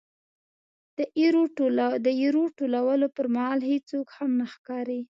[2.03, 5.01] د ایرو ټولولو پرمهال هېڅوک هم نه ښکاري.